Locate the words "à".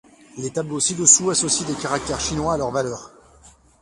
2.55-2.57